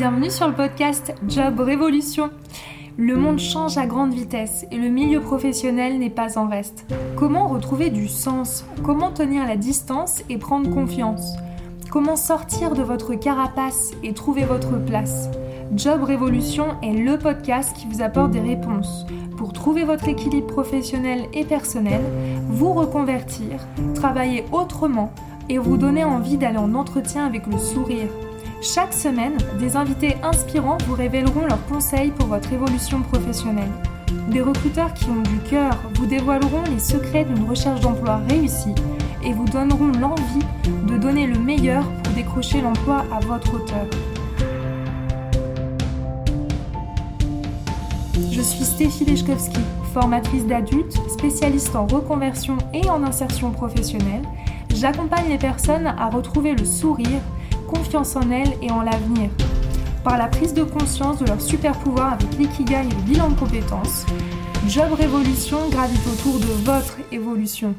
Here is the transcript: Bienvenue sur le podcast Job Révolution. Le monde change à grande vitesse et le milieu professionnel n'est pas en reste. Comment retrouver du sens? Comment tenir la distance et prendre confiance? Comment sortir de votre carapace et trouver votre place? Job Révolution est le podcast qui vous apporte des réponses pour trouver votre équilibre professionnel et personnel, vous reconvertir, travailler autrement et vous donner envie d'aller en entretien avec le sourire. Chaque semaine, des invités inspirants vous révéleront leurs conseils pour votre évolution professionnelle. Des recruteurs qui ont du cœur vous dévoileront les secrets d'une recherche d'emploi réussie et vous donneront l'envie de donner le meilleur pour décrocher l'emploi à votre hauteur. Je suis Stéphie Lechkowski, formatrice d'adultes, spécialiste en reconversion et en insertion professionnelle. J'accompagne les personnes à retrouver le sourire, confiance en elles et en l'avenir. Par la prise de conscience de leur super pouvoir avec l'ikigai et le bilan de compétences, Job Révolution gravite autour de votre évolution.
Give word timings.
Bienvenue 0.00 0.30
sur 0.30 0.48
le 0.48 0.54
podcast 0.54 1.12
Job 1.28 1.60
Révolution. 1.60 2.30
Le 2.96 3.16
monde 3.16 3.38
change 3.38 3.76
à 3.76 3.84
grande 3.84 4.14
vitesse 4.14 4.64
et 4.70 4.78
le 4.78 4.88
milieu 4.88 5.20
professionnel 5.20 5.98
n'est 5.98 6.08
pas 6.08 6.38
en 6.38 6.48
reste. 6.48 6.86
Comment 7.16 7.48
retrouver 7.48 7.90
du 7.90 8.08
sens? 8.08 8.64
Comment 8.82 9.10
tenir 9.10 9.46
la 9.46 9.58
distance 9.58 10.22
et 10.30 10.38
prendre 10.38 10.70
confiance? 10.70 11.34
Comment 11.90 12.16
sortir 12.16 12.72
de 12.72 12.80
votre 12.80 13.14
carapace 13.14 13.90
et 14.02 14.14
trouver 14.14 14.44
votre 14.44 14.82
place? 14.82 15.28
Job 15.76 16.02
Révolution 16.02 16.80
est 16.82 16.94
le 16.94 17.18
podcast 17.18 17.76
qui 17.76 17.86
vous 17.86 18.00
apporte 18.00 18.30
des 18.30 18.40
réponses 18.40 19.04
pour 19.36 19.52
trouver 19.52 19.84
votre 19.84 20.08
équilibre 20.08 20.46
professionnel 20.46 21.26
et 21.34 21.44
personnel, 21.44 22.00
vous 22.48 22.72
reconvertir, 22.72 23.66
travailler 23.96 24.46
autrement 24.50 25.12
et 25.50 25.58
vous 25.58 25.76
donner 25.76 26.04
envie 26.04 26.38
d'aller 26.38 26.56
en 26.56 26.72
entretien 26.74 27.26
avec 27.26 27.46
le 27.46 27.58
sourire. 27.58 28.08
Chaque 28.62 28.92
semaine, 28.92 29.38
des 29.58 29.74
invités 29.74 30.16
inspirants 30.22 30.76
vous 30.86 30.94
révéleront 30.94 31.46
leurs 31.46 31.64
conseils 31.66 32.10
pour 32.10 32.26
votre 32.26 32.52
évolution 32.52 33.00
professionnelle. 33.00 33.70
Des 34.28 34.42
recruteurs 34.42 34.92
qui 34.92 35.06
ont 35.06 35.22
du 35.22 35.38
cœur 35.48 35.72
vous 35.94 36.04
dévoileront 36.04 36.62
les 36.70 36.78
secrets 36.78 37.24
d'une 37.24 37.48
recherche 37.48 37.80
d'emploi 37.80 38.20
réussie 38.28 38.74
et 39.24 39.32
vous 39.32 39.46
donneront 39.46 39.90
l'envie 39.98 40.44
de 40.86 40.98
donner 40.98 41.26
le 41.26 41.38
meilleur 41.38 41.84
pour 42.02 42.12
décrocher 42.12 42.60
l'emploi 42.60 43.06
à 43.10 43.20
votre 43.20 43.54
hauteur. 43.54 43.86
Je 48.30 48.42
suis 48.42 48.64
Stéphie 48.64 49.06
Lechkowski, 49.06 49.60
formatrice 49.94 50.46
d'adultes, 50.46 51.00
spécialiste 51.08 51.74
en 51.74 51.86
reconversion 51.86 52.58
et 52.74 52.88
en 52.90 53.04
insertion 53.04 53.52
professionnelle. 53.52 54.22
J'accompagne 54.74 55.30
les 55.30 55.38
personnes 55.38 55.86
à 55.86 56.10
retrouver 56.10 56.54
le 56.54 56.64
sourire, 56.66 57.20
confiance 57.70 58.16
en 58.16 58.30
elles 58.30 58.52
et 58.62 58.70
en 58.70 58.82
l'avenir. 58.82 59.30
Par 60.04 60.18
la 60.18 60.26
prise 60.26 60.54
de 60.54 60.64
conscience 60.64 61.18
de 61.18 61.26
leur 61.26 61.40
super 61.40 61.78
pouvoir 61.78 62.14
avec 62.14 62.38
l'ikigai 62.38 62.80
et 62.80 62.94
le 62.94 63.02
bilan 63.02 63.30
de 63.30 63.38
compétences, 63.38 64.06
Job 64.68 64.92
Révolution 64.92 65.68
gravite 65.70 66.06
autour 66.06 66.38
de 66.40 66.52
votre 66.64 66.96
évolution. 67.12 67.74